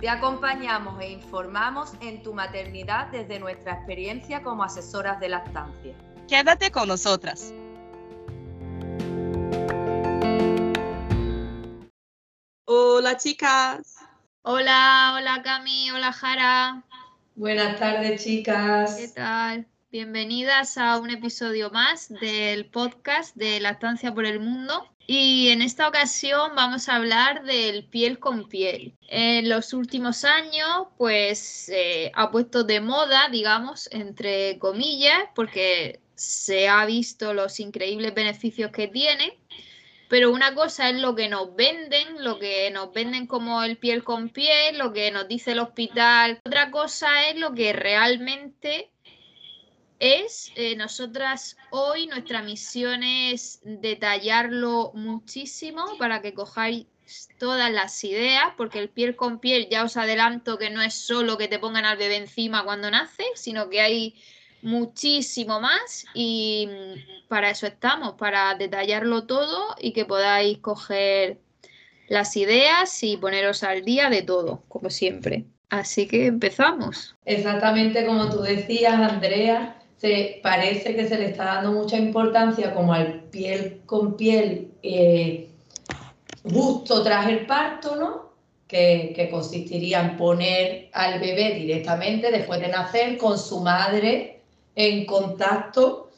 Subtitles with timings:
[0.00, 5.94] Te acompañamos e informamos en tu maternidad desde nuestra experiencia como asesoras de lactancia.
[6.28, 7.54] Quédate con nosotras.
[12.66, 13.96] Hola chicas.
[14.42, 16.82] Hola, hola Cami, hola Jara.
[17.34, 18.96] Buenas tardes chicas.
[18.96, 19.66] ¿Qué tal?
[19.90, 24.86] Bienvenidas a un episodio más del podcast de Lactancia por el Mundo.
[25.06, 28.94] Y en esta ocasión vamos a hablar del piel con piel.
[29.08, 36.66] En los últimos años, pues eh, ha puesto de moda, digamos, entre comillas, porque se
[36.68, 39.38] ha visto los increíbles beneficios que tiene.
[40.08, 44.02] Pero una cosa es lo que nos venden, lo que nos venden como el piel
[44.02, 46.40] con piel, lo que nos dice el hospital.
[46.44, 48.90] Otra cosa es lo que realmente
[49.98, 56.86] es, eh, nosotras hoy nuestra misión es detallarlo muchísimo para que cojáis
[57.38, 61.38] todas las ideas, porque el piel con piel ya os adelanto que no es solo
[61.38, 64.14] que te pongan al bebé encima cuando nace, sino que hay
[64.62, 66.68] muchísimo más y
[67.28, 71.38] para eso estamos, para detallarlo todo y que podáis coger
[72.08, 75.44] las ideas y poneros al día de todo, como siempre.
[75.68, 77.16] Así que empezamos.
[77.24, 82.92] Exactamente como tú decías, Andrea, se parece que se le está dando mucha importancia como
[82.92, 85.48] al piel con piel eh,
[86.44, 88.26] justo tras el parto, ¿no?
[88.68, 94.40] Que, que, consistiría en poner al bebé directamente después de nacer con su madre
[94.74, 96.10] en contacto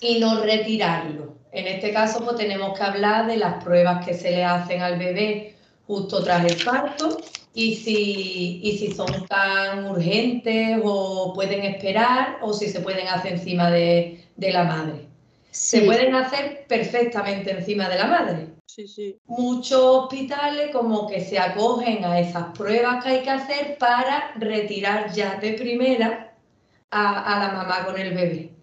[0.00, 1.34] y no retirarlo.
[1.52, 4.98] En este caso, pues tenemos que hablar de las pruebas que se le hacen al
[4.98, 5.54] bebé
[5.86, 7.18] justo tras el parto
[7.56, 13.32] y si, y si son tan urgentes o pueden esperar o si se pueden hacer
[13.32, 15.06] encima de, la madre.
[15.52, 18.48] Se pueden hacer perfectamente encima de la madre.
[18.66, 19.18] Sí, sí.
[19.24, 25.10] Muchos hospitales como que se acogen a esas pruebas que hay que hacer para retirar
[25.14, 26.34] ya de primera
[26.90, 28.55] a, a la mamá con el bebé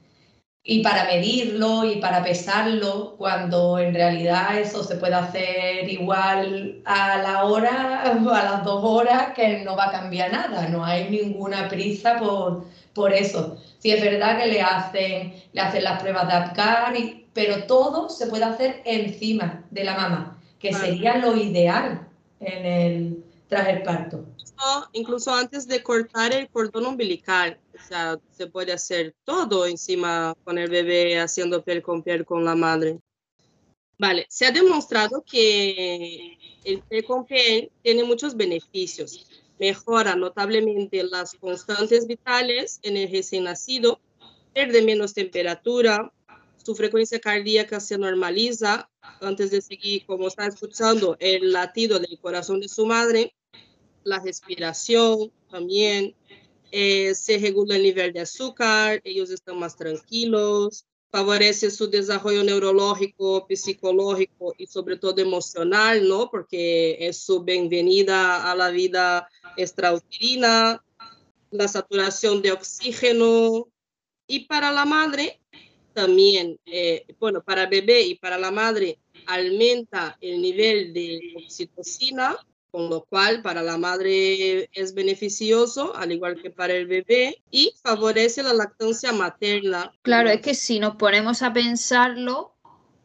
[0.65, 7.17] y para medirlo y para pesarlo, cuando en realidad eso se puede hacer igual a
[7.17, 11.09] la hora o a las dos horas, que no va a cambiar nada, no hay
[11.09, 13.57] ninguna prisa por, por eso.
[13.79, 16.93] Sí es verdad que le hacen, le hacen las pruebas de APGAR,
[17.33, 22.07] pero todo se puede hacer encima de la mamá, que sería lo ideal
[22.39, 23.22] en el,
[23.53, 24.25] tras el parto
[24.93, 27.59] incluso antes de cortar el cordón umbilical.
[27.73, 32.45] O sea, se puede hacer todo encima con el bebé haciendo piel con piel con
[32.45, 32.99] la madre.
[33.97, 39.27] Vale, se ha demostrado que el piel con piel tiene muchos beneficios.
[39.59, 43.99] Mejora notablemente las constantes vitales en el recién nacido,
[44.53, 46.11] pierde menos temperatura,
[46.57, 48.89] su frecuencia cardíaca se normaliza.
[49.21, 53.33] Antes de seguir, como está escuchando, el latido del corazón de su madre
[54.03, 56.15] la respiración también,
[56.71, 63.45] eh, se regula el nivel de azúcar, ellos están más tranquilos, favorece su desarrollo neurológico,
[63.47, 66.31] psicológico y sobre todo emocional, ¿no?
[66.31, 70.83] Porque es su bienvenida a la vida extrauterina,
[71.51, 73.67] la saturación de oxígeno
[74.25, 75.39] y para la madre
[75.93, 78.97] también, eh, bueno, para el bebé y para la madre
[79.27, 82.35] aumenta el nivel de oxitocina,
[82.73, 87.71] con lo cual para la madre es beneficioso, al igual que para el bebé, y
[87.83, 89.93] favorece la lactancia materna.
[90.01, 92.55] Claro, es que si nos ponemos a pensarlo,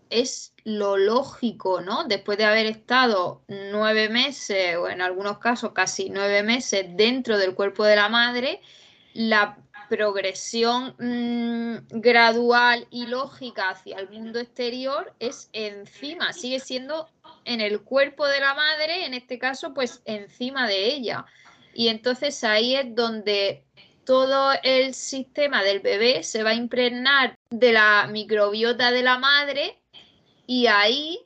[0.09, 2.05] es lo lógico, ¿no?
[2.05, 7.55] Después de haber estado nueve meses, o en algunos casos casi nueve meses dentro del
[7.55, 8.63] cuerpo de la madre,
[9.13, 9.59] la
[9.91, 17.09] progresión mm, gradual y lógica hacia el mundo exterior es encima, sigue siendo
[17.49, 21.25] en el cuerpo de la madre, en este caso, pues encima de ella.
[21.75, 23.65] Y entonces ahí es donde
[24.05, 29.83] todo el sistema del bebé se va a impregnar de la microbiota de la madre
[30.47, 31.21] y ahí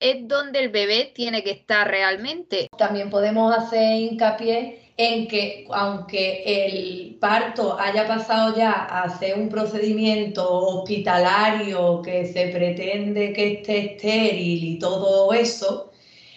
[0.00, 2.68] es donde el bebé tiene que estar realmente.
[2.76, 9.48] También podemos hacer hincapié en que aunque el parto haya pasado ya a ser un
[9.48, 15.92] procedimiento hospitalario que se pretende que esté estéril y todo eso,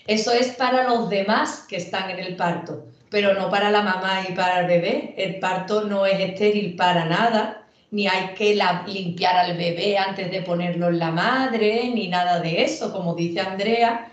[0.08, 4.26] eso es para los demás que están en el parto, pero no para la mamá
[4.30, 5.16] y para el bebé.
[5.18, 7.62] El parto no es estéril para nada
[7.92, 8.58] ni hay que
[8.88, 13.42] limpiar al bebé antes de ponerlo en la madre, ni nada de eso, como dice
[13.42, 14.10] Andrea.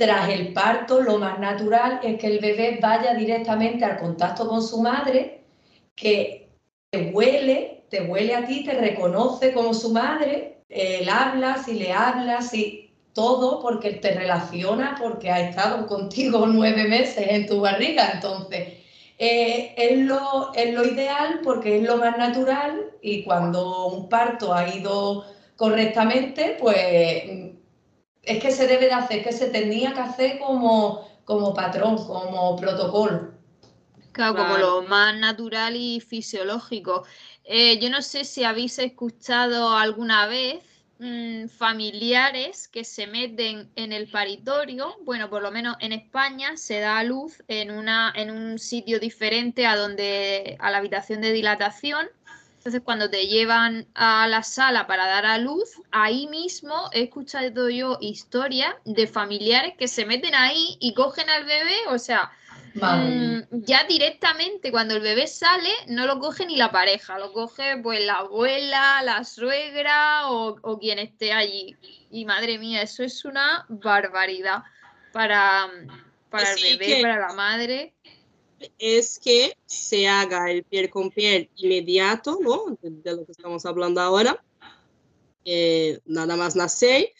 [0.00, 4.62] Tras el parto, lo más natural es que el bebé vaya directamente al contacto con
[4.62, 5.42] su madre,
[5.94, 6.48] que
[6.88, 11.92] te huele, te huele a ti, te reconoce como su madre, él habla, si le
[11.92, 18.12] hablas, si todo, porque te relaciona, porque ha estado contigo nueve meses en tu barriga,
[18.14, 18.78] entonces
[19.18, 24.54] eh, es, lo, es lo ideal porque es lo más natural y cuando un parto
[24.54, 25.26] ha ido
[25.56, 27.49] correctamente, pues
[28.22, 32.56] es que se debe de hacer, que se tenía que hacer como, como patrón, como
[32.56, 33.30] protocolo.
[34.12, 37.04] Claro, como lo más natural y fisiológico.
[37.44, 40.62] Eh, yo no sé si habéis escuchado alguna vez
[40.98, 44.96] mm, familiares que se meten en el paritorio.
[45.04, 48.98] Bueno, por lo menos en España se da a luz en, una, en un sitio
[48.98, 52.08] diferente a, donde, a la habitación de dilatación
[52.60, 57.70] entonces, cuando te llevan a la sala para dar a luz, ahí mismo he escuchado
[57.70, 62.30] yo historias de familiares que se meten ahí y cogen al bebé, o sea,
[62.74, 67.78] mm, ya directamente cuando el bebé sale, no lo coge ni la pareja, lo coge
[67.78, 71.78] pues la abuela, la suegra o, quien esté allí.
[72.10, 74.64] Y madre mía, eso es una barbaridad
[75.12, 75.66] para,
[76.28, 77.94] para el bebé, para la madre
[78.78, 82.78] es que se haga el piel con piel inmediato, ¿no?
[82.82, 84.42] De, lo que estamos hablando ahora,
[85.44, 87.10] eh, nada más nacer,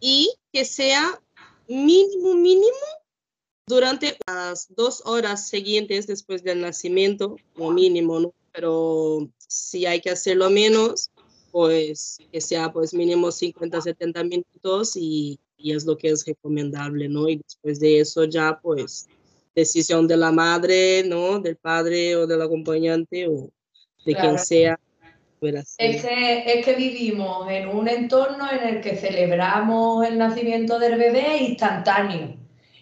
[0.00, 1.20] y que sea
[1.68, 2.86] mínimo, mínimo
[3.66, 8.34] durante las dos horas siguientes después del nacimiento, como mínimo, ¿no?
[8.52, 11.10] Pero si hay que hacerlo menos,
[11.50, 17.08] pues que sea pues mínimo 50, 70 minutos y, y es lo que es recomendable,
[17.08, 17.28] ¿no?
[17.28, 19.08] Y después de eso ya pues
[19.54, 21.38] decisión de la madre, ¿no?
[21.38, 23.50] Del padre o del acompañante o
[24.04, 24.78] de quien sea.
[25.40, 30.96] Es que, es que vivimos en un entorno en el que celebramos el nacimiento del
[30.96, 32.36] bebé instantáneo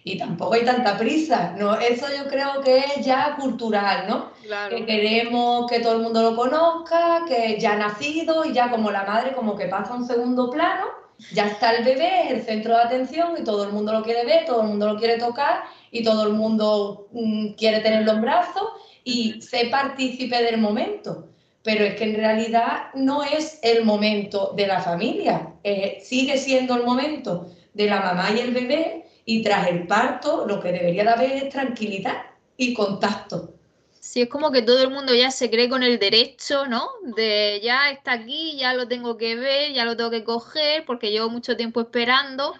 [0.05, 1.77] y tampoco hay tanta prisa, ¿no?
[1.79, 4.31] Eso yo creo que es ya cultural, ¿no?
[4.69, 8.91] Que queremos que todo el mundo lo conozca, que ya ha nacido y ya como
[8.91, 10.85] la madre como que pasa a un segundo plano,
[11.31, 14.25] ya está el bebé, es el centro de atención y todo el mundo lo quiere
[14.25, 18.21] ver, todo el mundo lo quiere tocar y todo el mundo mm, quiere tenerlo en
[18.21, 18.63] brazos
[19.03, 21.29] y ser partícipe del momento.
[21.61, 26.75] Pero es que en realidad no es el momento de la familia, eh, sigue siendo
[26.75, 31.03] el momento de la mamá y el bebé y tras el parto lo que debería
[31.03, 32.23] de haber es tranquilidad
[32.57, 33.53] y contacto.
[33.99, 36.89] Sí, es como que todo el mundo ya se cree con el derecho, ¿no?
[37.15, 41.11] De ya está aquí, ya lo tengo que ver, ya lo tengo que coger, porque
[41.11, 42.53] llevo mucho tiempo esperando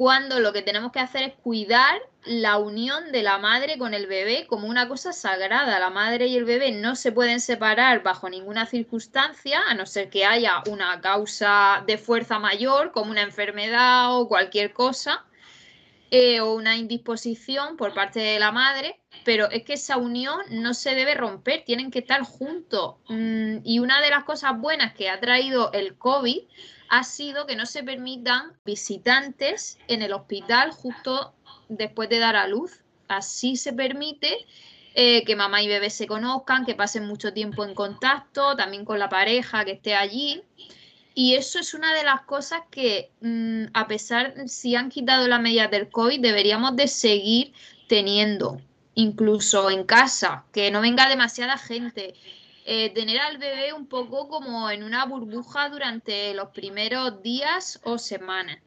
[0.00, 4.06] cuando lo que tenemos que hacer es cuidar la unión de la madre con el
[4.06, 5.78] bebé como una cosa sagrada.
[5.78, 10.08] La madre y el bebé no se pueden separar bajo ninguna circunstancia, a no ser
[10.08, 15.26] que haya una causa de fuerza mayor, como una enfermedad o cualquier cosa,
[16.10, 20.72] eh, o una indisposición por parte de la madre, pero es que esa unión no
[20.72, 22.94] se debe romper, tienen que estar juntos.
[23.10, 26.40] Mm, y una de las cosas buenas que ha traído el COVID
[26.90, 31.32] ha sido que no se permitan visitantes en el hospital justo
[31.68, 32.82] después de dar a luz.
[33.06, 34.46] Así se permite
[34.94, 38.98] eh, que mamá y bebé se conozcan, que pasen mucho tiempo en contacto, también con
[38.98, 40.42] la pareja que esté allí.
[41.14, 45.38] Y eso es una de las cosas que, mm, a pesar, si han quitado la
[45.38, 47.52] medida del COVID, deberíamos de seguir
[47.88, 48.60] teniendo,
[48.94, 52.14] incluso en casa, que no venga demasiada gente,
[52.64, 57.98] eh, tener al bebé un poco como en una burbuja durante los primeros días o
[57.98, 58.58] semanas.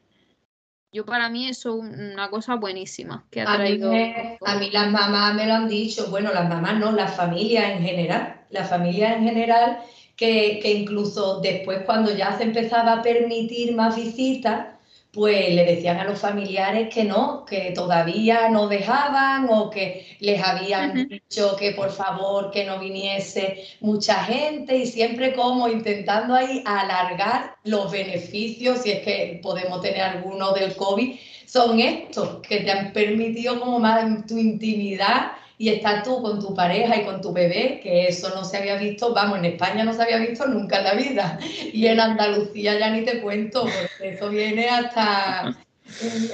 [0.92, 3.90] Yo para mí eso es una cosa buenísima que ha traído.
[3.90, 7.82] A mí, las mamás me lo han dicho, bueno, las mamás no, las familias en
[7.82, 9.78] general, las familias en general,
[10.16, 14.73] que, que incluso después cuando ya se empezaba a permitir más visitas,
[15.14, 20.42] pues le decían a los familiares que no, que todavía no dejaban o que les
[20.42, 26.62] habían dicho que por favor que no viniese mucha gente y siempre como intentando ahí
[26.66, 31.16] alargar los beneficios, si es que podemos tener alguno del COVID,
[31.46, 36.40] son estos que te han permitido como más en tu intimidad y estar tú con
[36.40, 39.84] tu pareja y con tu bebé, que eso no se había visto, vamos, en España
[39.84, 41.38] no se había visto nunca en la vida.
[41.72, 45.56] Y en Andalucía ya ni te cuento, porque eso viene hasta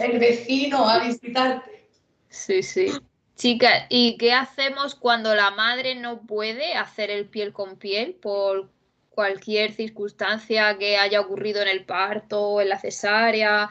[0.02, 1.86] el vecino a visitarte.
[2.28, 2.92] Sí, sí.
[3.36, 8.68] Chica, ¿y qué hacemos cuando la madre no puede hacer el piel con piel por
[9.10, 13.70] cualquier circunstancia que haya ocurrido en el parto, en la cesárea?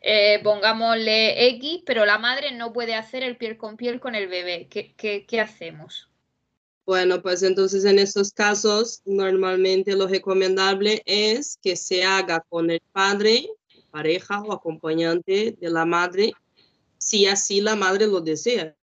[0.00, 4.28] Eh, pongámosle X, pero la madre no puede hacer el piel con piel con el
[4.28, 4.68] bebé.
[4.68, 6.08] ¿Qué, qué, hacemos?
[6.86, 12.80] Bueno, pues entonces en estos casos normalmente lo recomendable es que se haga con el
[12.92, 13.48] padre,
[13.90, 16.32] pareja o acompañante de la madre,
[16.96, 18.74] si así la madre lo desea.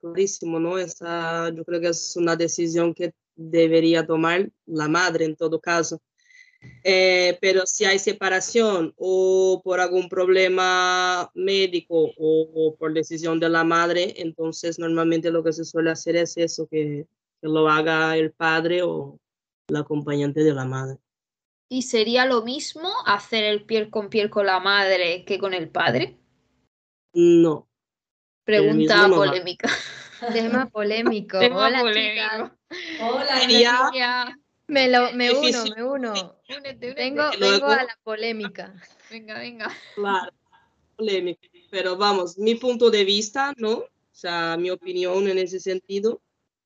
[0.00, 0.78] Clarísimo, ¿no?
[0.78, 6.00] Esa, yo creo que es una decisión que debería tomar la madre en todo caso.
[6.82, 13.48] Eh, pero si hay separación o por algún problema médico o, o, por decisión de
[13.48, 17.06] la madre, entonces normalmente lo que se suele hacer es eso, que
[17.44, 19.20] que lo haga el padre o
[19.68, 20.98] el acompañante de la madre.
[21.68, 25.68] ¿Y sería lo mismo hacer el piel con piel con la madre que con el
[25.68, 26.16] padre?
[27.12, 27.68] No.
[28.44, 29.68] Pregunta polémica.
[30.32, 31.38] Tema polémico.
[31.40, 32.56] Tema Hola, polémico.
[32.70, 33.02] chicas.
[33.02, 34.38] Hola, Sería-.
[34.66, 36.12] Me, lo, me uno, me uno.
[36.12, 36.94] Únete, únete.
[36.94, 38.74] Vengo, vengo a la polémica.
[39.10, 39.70] Venga, venga.
[39.94, 40.32] Claro,
[40.96, 41.40] polémico.
[41.70, 43.72] Pero vamos, mi punto de vista, ¿no?
[43.72, 46.22] O sea, mi opinión en ese sentido,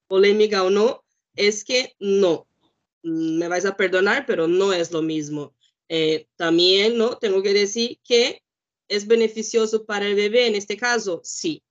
[0.06, 1.02] polémica o no,
[1.34, 2.46] es que no.
[3.02, 5.54] Me vais a perdonar, pero no es lo mismo.
[5.88, 7.16] Eh, también, ¿no?
[7.16, 8.42] Tengo que decir que
[8.86, 11.62] es beneficioso para el bebé en este caso, sí.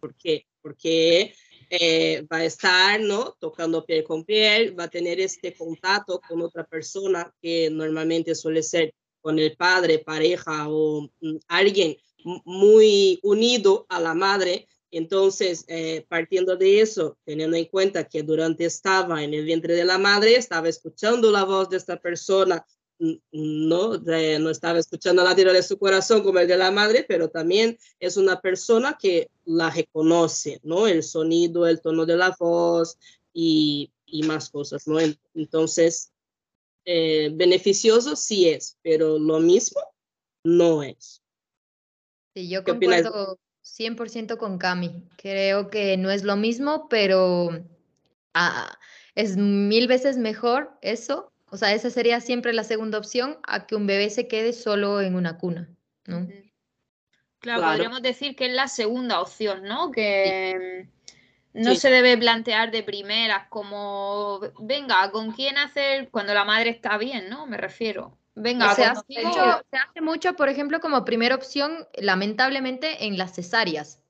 [0.00, 0.46] ¿Por qué?
[0.62, 1.34] Porque
[1.70, 3.36] eh, va a estar, ¿no?
[3.38, 8.62] Tocando piel con piel, va a tener este contacto con otra persona que normalmente suele
[8.62, 11.96] ser con el padre, pareja o mm, alguien
[12.44, 14.66] muy unido a la madre.
[14.90, 19.84] Entonces, eh, partiendo de eso, teniendo en cuenta que durante estaba en el vientre de
[19.84, 22.64] la madre, estaba escuchando la voz de esta persona,
[22.98, 27.04] no, De- no estaba escuchando la tira de su corazón como el de la madre,
[27.06, 30.86] pero también es una persona que la reconoce, ¿no?
[30.86, 32.98] El sonido, el tono de la voz
[33.32, 34.98] y, y más cosas, ¿no?
[35.00, 36.12] En- Entonces,
[36.84, 39.80] eh, beneficioso sí es, pero lo mismo
[40.44, 41.22] no es.
[42.34, 45.04] Sí, yo concuerdo 100% con Cami.
[45.16, 47.50] Creo que no es lo mismo, pero
[48.34, 48.78] ah,
[49.14, 51.32] es mil veces mejor eso.
[51.50, 55.00] O sea, esa sería siempre la segunda opción a que un bebé se quede solo
[55.00, 55.68] en una cuna,
[56.06, 56.26] ¿no?
[57.40, 57.66] Claro, Claro.
[57.72, 59.90] podríamos decir que es la segunda opción, ¿no?
[59.90, 60.84] Que
[61.54, 61.80] mm, no Sí.
[61.80, 66.10] se debe plantear de primeras como, venga, ¿con quién hacer?
[66.10, 67.46] Cuando la madre está bien, ¿no?
[67.46, 68.18] Me refiero.
[68.34, 73.34] Venga, se, hace mucho, se hace mucho, por ejemplo, como primera opción, lamentablemente, en las
[73.34, 74.00] cesáreas.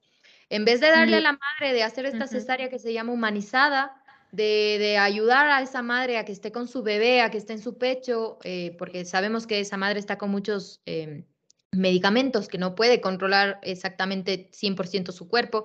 [0.51, 1.25] En vez de darle a Sí.
[1.25, 3.98] la madre de hacer esta cesárea que se llama humanizada,
[4.33, 7.55] de, de ayudar a esa madre a que esté con su bebé, a que esté
[7.55, 11.25] en su pecho, eh, porque sabemos que esa madre está con muchos em,
[11.73, 15.65] medicamentos que no puede controlar exactamente 100% su cuerpo,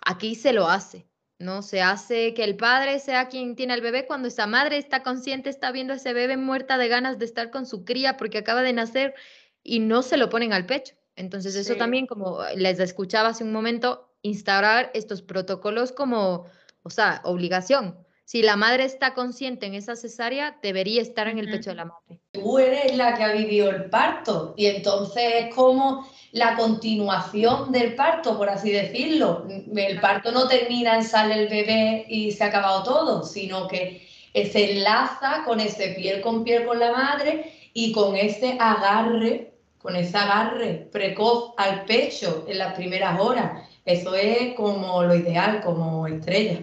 [0.00, 1.06] aquí se lo hace.
[1.38, 1.60] ¿no?
[1.60, 5.50] Se hace que el padre sea quien tiene al bebé cuando esa madre está consciente,
[5.50, 8.62] está viendo a ese bebé muerta de ganas de estar con su cría porque acaba
[8.62, 9.14] de nacer
[9.62, 10.94] y no se lo ponen al pecho.
[11.14, 11.78] Entonces eso Sí.
[11.78, 16.46] también, como les escuchaba hace un momento, instaurar estos protocolos como,
[16.86, 17.96] o sea, obligación.
[18.24, 21.84] Si la madre está consciente en esa cesárea, debería estar en el pecho de la
[21.84, 22.20] madre.
[22.32, 27.94] tú eres la que ha vivido el parto y entonces es como la continuación del
[27.96, 29.46] parto, por así decirlo.
[29.74, 34.06] El parto no termina en sale el bebé y se ha acabado todo, sino que
[34.32, 39.96] se enlaza con ese piel con piel con la madre y con ese agarre, con
[39.96, 43.62] ese agarre precoz al pecho en las primeras horas.
[43.84, 46.58] Eso es como lo ideal, como estrella.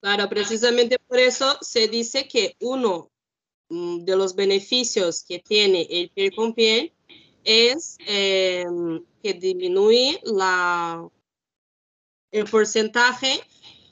[0.00, 3.10] Claro, precisamente por eso se dice que uno
[3.68, 6.92] mm, de los beneficios que tiene el piel con piel
[7.44, 8.64] es eh,
[9.22, 11.08] que disminuye la,
[12.30, 13.40] el porcentaje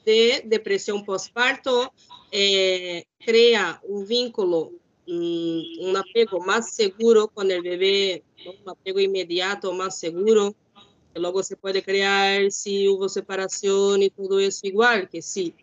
[0.05, 1.91] de depresión postparto,
[2.31, 4.71] eh, crea un vínculo,
[5.07, 8.51] mm, un apego más seguro con el bebé, ¿no?
[8.51, 10.55] un apego inmediato, más seguro,
[11.13, 15.55] que luego se puede crear si hubo separación y todo eso igual, que sí,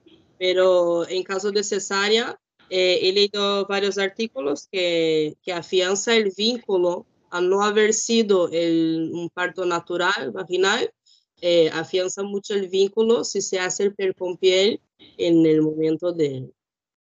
[0.43, 2.37] pero en caso de cesárea,
[2.69, 9.13] eh, he leído varios artículos que, que afianza el vínculo a no haber sido el,
[9.15, 10.93] un parto natural, vaginal,
[11.41, 14.81] eh, afianza mucho el vínculo si se hace el piel con piel
[15.17, 16.51] en el momento de,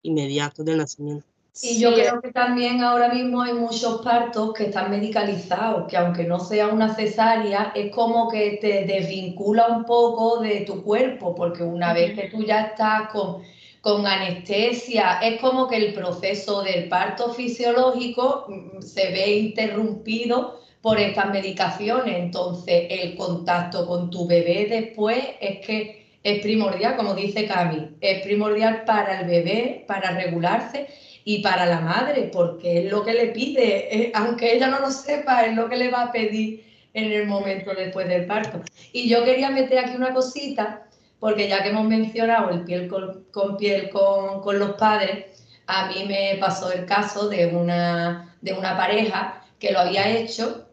[0.01, 1.27] inmediato del nacimiento.
[1.62, 6.26] Y yo creo que también ahora mismo hay muchos partos que están medicalizados, que aunque
[6.26, 11.64] no sea una cesárea, es como que te desvincula un poco de tu cuerpo, porque
[11.64, 13.42] una vez que tú ya estás con,
[13.80, 21.00] con anestesia, es como que el proceso del parto fisiológico mm, se ve interrumpido por
[21.00, 22.18] estas medicaciones.
[22.18, 28.24] Entonces, el contacto con tu bebé después es que es primordial, como dice Cami, es
[28.24, 30.88] primordial para el bebé, para regularse
[31.27, 35.44] y para la madre, porque es lo que le pide, aunque ella no lo sepa,
[35.46, 36.63] es lo que le va a pedir
[36.94, 38.62] en el momento después del parto.
[38.94, 40.88] Y yo quería meter aquí una cosita,
[41.20, 45.25] porque ya que hemos mencionado el piel con, piel con, los padres,
[45.65, 50.67] a mí me pasó el caso de una, de una pareja que lo había hecho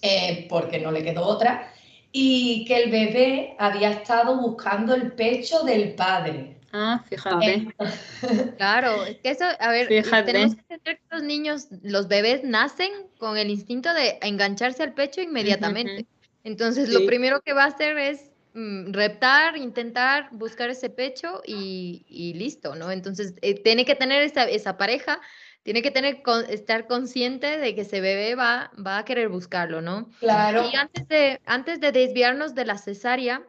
[0.00, 1.70] eh, porque no le quedó otra
[2.12, 6.56] y que el bebé había estado buscando el pecho del padre.
[6.72, 7.68] Ah, fíjate.
[8.56, 9.88] claro, es que eso, a ver,
[10.24, 14.94] tenemos que entender que los niños, los bebés nacen con el instinto de engancharse al
[14.94, 16.06] pecho inmediatamente.
[16.44, 22.32] Entonces, lo primero que va a hacer es mm, reptar, intentar buscar ese pecho y,
[22.36, 22.90] listo, ¿no?
[22.90, 25.20] Entonces, eh, tiene que tener esa, esa pareja,
[25.62, 30.08] tiene que tener, estar consciente de que ese bebé va, va a querer buscarlo, ¿no?
[30.20, 30.68] Claro.
[30.72, 33.42] Y antes de, antes de desviarnos de la cesárea,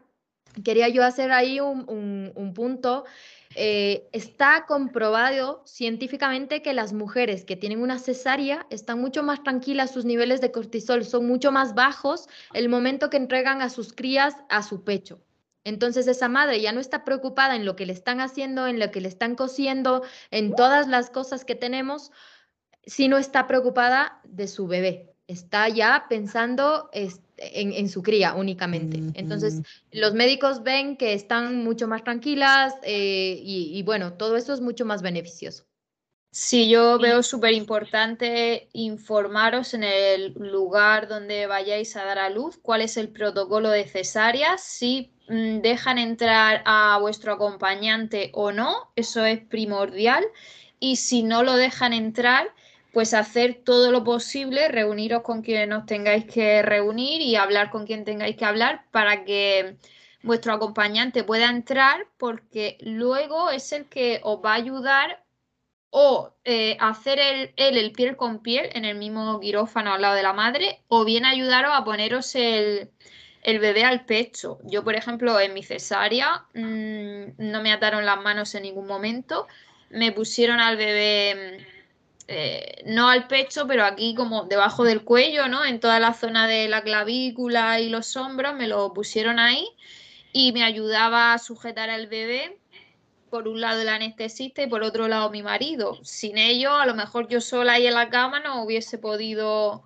[0.64, 3.06] quería yo hacer ahí un, punto.
[3.56, 9.92] Eh, está comprobado científicamente que las mujeres que tienen una cesárea están mucho más tranquilas,
[9.92, 14.36] sus niveles de cortisol son mucho más bajos el momento que entregan a sus crías
[14.50, 15.22] a su pecho.
[15.64, 18.92] Entonces esa madre ya no está preocupada en lo que le están haciendo, en lo
[18.92, 22.12] que le están cosiendo, en todas las cosas que tenemos,
[22.86, 25.13] sino está preocupada de su bebé.
[25.34, 26.90] Está ya pensando,
[27.38, 29.02] en, su cría únicamente.
[29.20, 29.62] Entonces,
[29.92, 34.86] los médicos ven que están mucho más tranquilas eh, y, bueno, todo eso es mucho
[34.86, 35.66] más beneficioso.
[36.32, 42.58] Sí, yo veo súper importante informaros en el lugar donde vayáis a dar a luz,
[42.58, 48.92] cuál es el protocolo de cesárea, si mm, dejan entrar a vuestro acompañante o no,
[48.96, 50.24] eso es primordial.
[50.80, 52.54] Y si no lo dejan entrar,
[52.94, 57.88] pues hacer todo lo posible, reuniros con quien os tengáis que reunir y hablar con
[57.88, 59.78] quien tengáis que hablar para que
[60.22, 65.24] vuestro acompañante pueda entrar porque luego es el que os va a ayudar
[65.90, 70.16] o eh, hacer el, él el piel con piel en el mismo quirófano al lado
[70.16, 72.92] de la madre o bien ayudaros a poneros el,
[73.44, 74.60] bebé al pecho.
[74.66, 79.48] Yo, por ejemplo, en mi cesárea mm, no me ataron las manos en ningún momento,
[79.90, 81.66] me pusieron al bebé
[82.28, 85.66] eh, no al pecho, pero aquí como debajo del cuello, ¿no?
[85.66, 89.68] En toda la zona de la clavícula y los hombros, me lo pusieron ahí
[90.32, 92.58] y me ayudaba a sujetar al bebé.
[93.30, 96.00] Por un lado el anestesista y por otro lado mi marido.
[96.04, 99.84] Sin ello, a lo mejor yo sola ahí en la cama no hubiese podido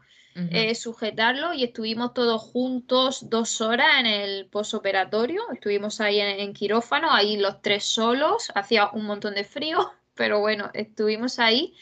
[0.52, 5.42] eh, sujetarlo y estuvimos todos juntos dos horas en el posoperatorio.
[5.52, 8.52] Estuvimos ahí en quirófano, ahí los tres solos.
[8.54, 11.74] Hacía un montón de frío, pero bueno, estuvimos ahí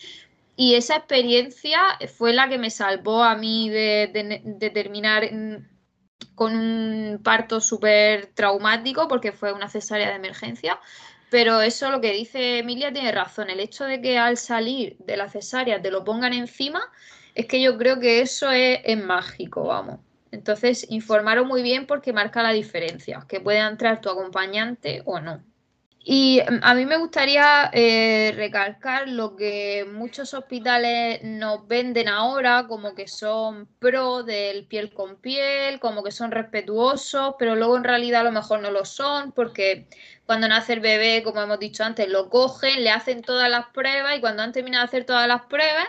[0.56, 1.80] y esa experiencia
[2.18, 5.30] fue la que me salvó a mí de, terminar
[6.34, 10.80] con un parto súper traumático porque fue una cesárea de emergencia.
[11.30, 13.50] Pero eso lo que dice Emilia tiene razón.
[13.50, 16.82] El hecho de que al salir de la cesárea te lo pongan encima,
[17.34, 20.00] es que yo creo que eso es, mágico, vamos.
[20.32, 25.44] Entonces, informaros muy bien porque marca la diferencia, que pueda entrar tu acompañante o no.
[26.08, 32.68] Y mm, a mí me gustaría eh, recalcar lo que muchos hospitales nos venden ahora,
[32.68, 37.84] como que son pro del piel con piel, como que son respetuosos, pero luego en
[37.84, 39.88] realidad a lo mejor no lo son, porque
[40.28, 44.16] cuando nace el bebé, como hemos dicho antes, lo cogen, le hacen todas las pruebas
[44.16, 45.88] y cuando han terminado de hacer todas las pruebas,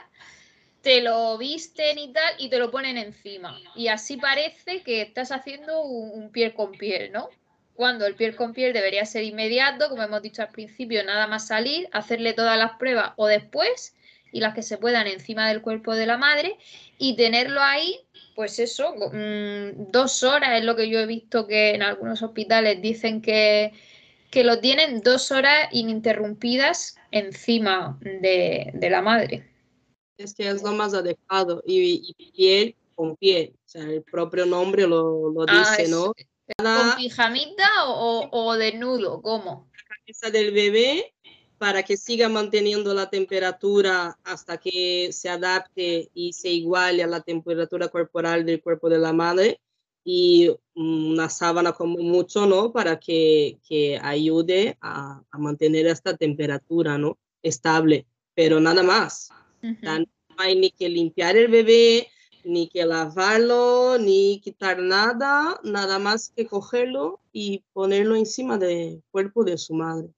[0.81, 3.59] te lo visten y tal y te lo ponen encima.
[3.74, 7.29] Y así parece que estás haciendo un piel con piel, ¿no?
[7.76, 11.46] Cuando el piel con piel debería ser inmediato, como hemos dicho al principio, nada más
[11.46, 13.94] salir, hacerle todas las pruebas o después
[14.32, 16.56] y las que se puedan encima del cuerpo de la madre
[16.98, 18.00] y tenerlo ahí,
[18.34, 22.82] pues eso, mm, dos horas es lo que yo he visto que en algunos hospitales
[22.82, 23.72] dicen que,
[24.30, 29.48] que lo tienen dos horas ininterrumpidas encima de, la madre.
[30.18, 34.86] Es que es lo más adecuado y, piel con piel, o sea, el propio nombre
[34.86, 36.14] lo, lo ah, dice, ¿no?
[36.56, 39.20] ¿Con pijamita o, o, desnudo?
[39.20, 39.68] ¿Cómo?
[39.72, 41.12] La cabeza del bebé
[41.59, 47.22] para que siga manteniendo la temperatura hasta que se adapte y se iguale a la
[47.22, 49.61] temperatura corporal del cuerpo de la madre
[50.04, 52.70] y una sábana como mucho, ¿no?
[52.70, 57.18] Para que, que ayude a, a, mantener esta temperatura, ¿no?
[57.42, 59.30] Estable, pero nada más.
[59.62, 60.06] No
[60.38, 62.09] hay ni que limpiar el bebé,
[62.46, 69.42] ni que lavarlo, ni quitar nada, nada más que cogerlo y ponerlo encima del cuerpo
[69.42, 70.09] de su madre.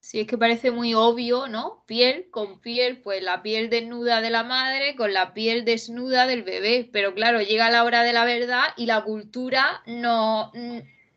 [0.00, 1.84] Sí, es que parece muy obvio, ¿no?
[1.86, 6.42] Piel con piel, pues la piel desnuda de la madre con la piel desnuda del
[6.42, 6.88] bebé.
[6.92, 10.50] Pero claro, llega la hora de la verdad y la cultura no,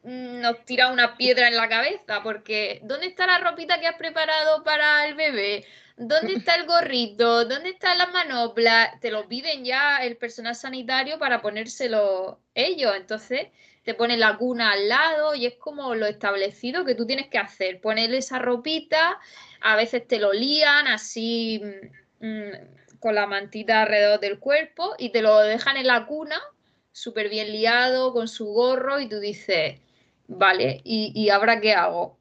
[0.03, 4.63] nos tira una piedra en la cabeza, porque ¿dónde está la ropita que has preparado
[4.63, 5.65] para el bebé?
[5.97, 7.45] ¿Dónde está el gorrito?
[7.45, 8.97] ¿Dónde está la manopla?
[9.01, 12.95] Te lo piden ya el personal sanitario para ponérselo ellos.
[12.95, 13.47] Entonces,
[13.83, 17.37] te pone la cuna al lado y es como lo establecido que tú tienes que
[17.37, 19.19] hacer, ponerle esa ropita,
[19.61, 21.61] a veces te lo lían así
[22.19, 26.39] mm, mm, con la mantita alrededor del cuerpo y te lo dejan en la cuna
[26.91, 29.79] súper bien liado, con su gorro y tú dices,
[30.27, 32.20] vale, ¿y, ¿y ahora qué hago?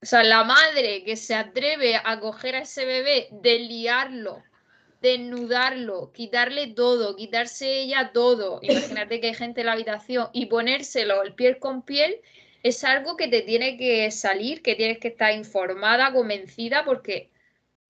[0.00, 4.44] O sea, la madre que se atreve a coger a ese bebé, desliarlo,
[5.00, 11.22] desnudarlo, quitarle todo, quitarse ella todo, imagínate que hay gente en la habitación y ponérselo
[11.22, 12.20] el piel con piel,
[12.62, 17.30] es algo que te tiene que salir, que tienes que estar informada, convencida, porque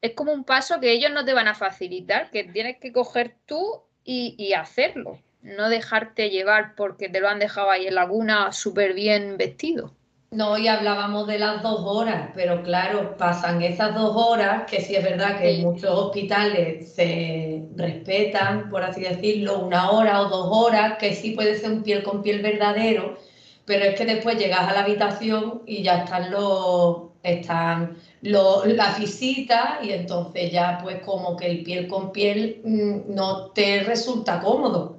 [0.00, 3.36] es como un paso que ellos no te van a facilitar, que tienes que coger
[3.46, 8.08] tú y, y hacerlo, no dejarte llevar porque te lo han dejado ahí en la
[8.08, 9.97] cuna súper bien vestido.
[10.30, 14.94] No, y hablábamos de las dos horas, pero claro, pasan esas dos horas, que sí
[14.94, 20.48] es verdad que en muchos hospitales se respetan, por así decirlo, una hora o dos
[20.50, 23.16] horas, que sí puede ser un piel con piel verdadero,
[23.64, 28.98] pero es que después llegas a la habitación y ya están los, están los, las
[29.00, 34.40] visitas y entonces ya pues como que el piel con piel mm, no te resulta
[34.40, 34.98] cómodo,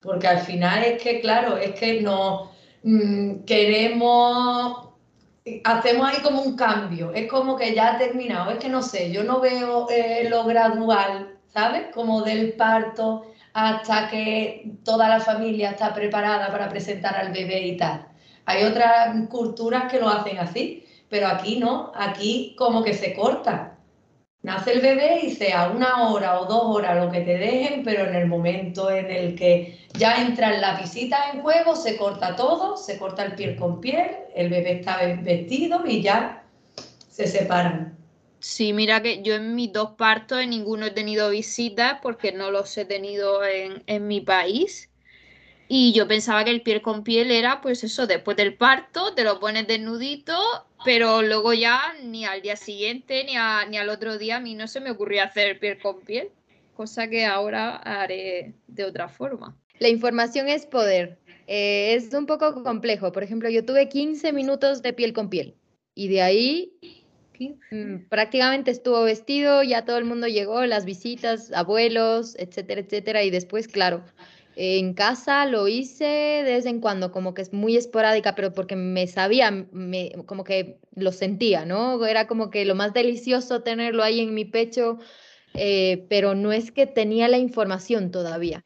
[0.00, 2.51] porque al final es que, claro, es que no
[2.84, 4.88] Mm, queremos,
[5.64, 9.12] hacemos ahí como un cambio, es como que ya ha terminado, es que no sé,
[9.12, 11.88] yo no veo eh, lo gradual, ¿sabes?
[11.94, 17.76] Como del parto hasta que toda la familia está preparada para presentar al bebé y
[17.76, 18.06] tal.
[18.46, 23.71] Hay otras culturas que lo hacen así, pero aquí no, aquí como que se corta.
[24.42, 28.06] Nace el bebé y sea una hora o dos horas lo que te dejen, pero
[28.08, 32.76] en el momento en el que ya entran las visitas en juego, se corta todo,
[32.76, 36.44] se corta el piel con piel, el bebé está vestido y ya
[37.08, 37.96] se separan.
[38.40, 42.50] Sí, mira que yo en mis dos partos en ninguno he tenido visitas porque no
[42.50, 44.90] los he tenido en, en mi país.
[45.68, 49.24] Y yo pensaba que el piel con piel era, pues eso, después del parto, te
[49.24, 50.34] lo pones desnudito
[50.84, 53.34] pero luego ya ni al día siguiente ni,
[53.70, 56.30] ni al otro día a mí no se me ocurrió hacer piel con piel,
[56.74, 59.56] cosa que ahora haré de otra forma.
[59.78, 61.18] La información es poder.
[61.46, 63.12] Eh, es un poco complejo.
[63.12, 65.54] Por ejemplo, yo tuve 15 minutos de piel con piel
[65.94, 66.72] y de ahí
[67.70, 73.24] mm, prácticamente estuvo vestido, ya todo el mundo llegó, las visitas, abuelos, etcétera, etcétera.
[73.24, 74.04] Y después, claro,
[74.56, 78.76] en casa lo hice de vez en cuando, como que es muy esporádica, pero porque
[78.76, 82.04] me sabía, me, como que lo sentía, ¿no?
[82.04, 84.98] Era como que lo más delicioso tenerlo ahí en mi pecho,
[85.54, 88.64] eh, pero no es que tenía la información todavía,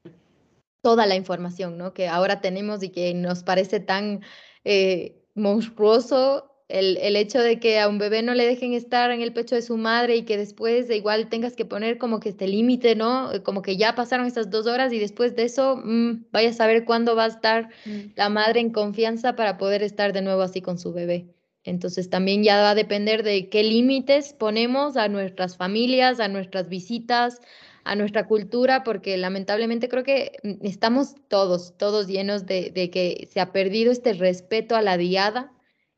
[0.82, 1.94] toda la información, ¿no?
[1.94, 4.22] Que ahora tenemos y que nos parece tan
[4.64, 9.32] eh, monstruoso el, hecho de que a un bebé no le dejen estar en el
[9.32, 12.48] pecho de su madre y que después de igual tengas que poner como que este
[12.48, 13.32] límite, ¿no?
[13.32, 16.52] Eh, como que ya pasaron estas dos horas y después de eso mm, vaya a
[16.52, 18.14] saber cuándo va a estar mm.
[18.16, 21.26] la madre en confianza para poder estar de nuevo así con su bebé.
[21.62, 26.68] Entonces también ya va a depender de qué límites ponemos a nuestras familias, a nuestras
[26.68, 27.40] visitas,
[27.84, 33.28] a nuestra cultura, porque lamentablemente creo que mm, estamos todos, todos llenos de, de que
[33.32, 35.52] se ha perdido este respeto a la diada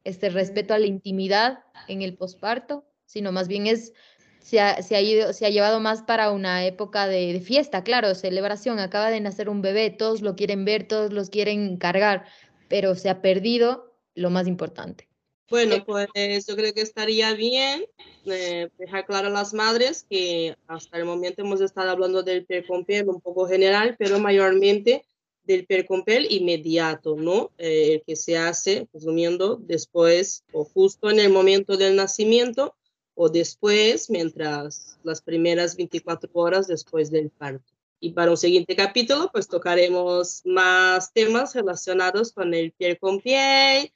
[0.09, 3.93] este respeto a la intimidad en el posparto, sino más bien es,
[4.41, 9.21] se ha, se ha, llevado más para una época de, fiesta, claro, celebración, acaba de
[9.21, 12.27] nacer un bebé, todos lo quieren ver, todos los quieren cargar,
[12.69, 15.09] pero se ha perdido lo más importante.
[15.51, 16.09] Bueno, pues
[16.47, 17.87] yo creo que estaría bien
[18.27, 22.67] eh, dejar claro a las madres que hasta el momento hemos estado hablando del piel
[22.67, 25.07] con piel un poco general, pero mayormente
[25.49, 27.51] del percompel inmediato, ¿no?
[27.57, 32.77] Eh, el que se hace, resumiendo, después o justo en el momento del nacimiento
[33.15, 37.73] o después, mientras las primeras 24 horas después del parto.
[37.99, 43.91] Y para un siguiente capítulo, pues tocaremos más temas relacionados con el piel con piel.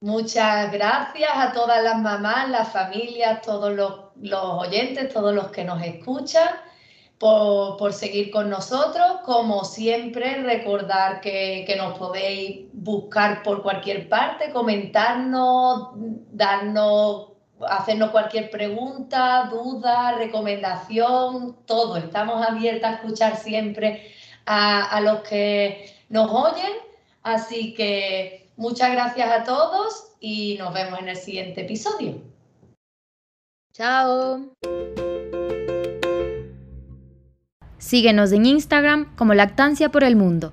[0.00, 5.62] Muchas gracias a todas las mamás, las familias, todos los, los oyentes, todos los que
[5.62, 6.48] nos escuchan
[7.18, 9.20] por, seguir con nosotros.
[9.24, 15.90] Como siempre, recordar que, que, nos podéis buscar por cualquier parte, comentarnos,
[16.32, 17.32] darnos,
[17.68, 21.96] hacernos cualquier pregunta, duda, recomendación, todo.
[21.96, 24.12] Estamos abiertas a escuchar siempre
[24.44, 26.72] a, a los que nos oyen.
[27.22, 32.20] Así que muchas gracias a todos y nos vemos en el siguiente episodio.
[33.72, 34.52] Chao.
[37.78, 40.52] Síguenos en Instagram como Lactancia por el Mundo.